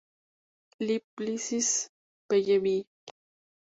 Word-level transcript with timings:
Le 0.79 0.97
Plessis-Belleville 1.15 2.85